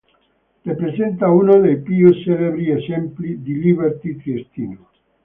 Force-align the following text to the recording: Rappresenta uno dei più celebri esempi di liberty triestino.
Rappresenta 0.65 1.29
uno 1.29 1.59
dei 1.61 1.79
più 1.79 2.11
celebri 2.23 2.71
esempi 2.71 3.39
di 3.39 3.59
liberty 3.61 4.15
triestino. 4.15 4.87